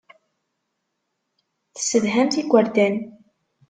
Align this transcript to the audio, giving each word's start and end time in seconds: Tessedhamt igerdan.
Tessedhamt 1.75 2.33
igerdan. 2.41 2.95